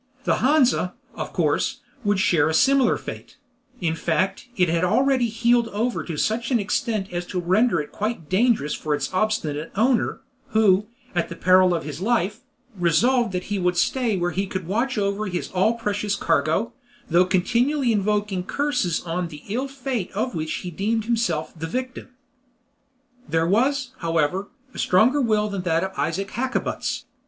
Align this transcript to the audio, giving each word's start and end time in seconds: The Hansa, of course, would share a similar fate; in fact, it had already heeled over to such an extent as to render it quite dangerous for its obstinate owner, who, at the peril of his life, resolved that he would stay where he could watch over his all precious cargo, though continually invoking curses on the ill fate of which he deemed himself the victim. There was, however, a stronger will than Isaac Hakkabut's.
The 0.23 0.37
Hansa, 0.37 0.95
of 1.13 1.31
course, 1.31 1.81
would 2.03 2.19
share 2.19 2.49
a 2.49 2.55
similar 2.55 2.97
fate; 2.97 3.37
in 3.79 3.93
fact, 3.95 4.47
it 4.57 4.67
had 4.67 4.83
already 4.83 5.27
heeled 5.29 5.67
over 5.67 6.03
to 6.03 6.17
such 6.17 6.49
an 6.49 6.57
extent 6.59 7.13
as 7.13 7.23
to 7.27 7.39
render 7.39 7.79
it 7.79 7.91
quite 7.91 8.27
dangerous 8.27 8.73
for 8.73 8.95
its 8.95 9.13
obstinate 9.13 9.71
owner, 9.75 10.21
who, 10.53 10.87
at 11.13 11.29
the 11.29 11.35
peril 11.35 11.71
of 11.71 11.83
his 11.83 12.01
life, 12.01 12.39
resolved 12.79 13.31
that 13.33 13.43
he 13.53 13.59
would 13.59 13.77
stay 13.77 14.17
where 14.17 14.31
he 14.31 14.47
could 14.47 14.65
watch 14.65 14.97
over 14.97 15.27
his 15.27 15.51
all 15.51 15.75
precious 15.75 16.15
cargo, 16.15 16.73
though 17.07 17.23
continually 17.23 17.91
invoking 17.91 18.41
curses 18.43 19.03
on 19.03 19.27
the 19.27 19.43
ill 19.49 19.67
fate 19.67 20.11
of 20.13 20.33
which 20.33 20.51
he 20.65 20.71
deemed 20.71 21.05
himself 21.05 21.53
the 21.55 21.67
victim. 21.67 22.09
There 23.29 23.45
was, 23.45 23.91
however, 23.99 24.47
a 24.73 24.79
stronger 24.79 25.21
will 25.21 25.47
than 25.47 25.61
Isaac 25.95 26.31
Hakkabut's. 26.31 27.05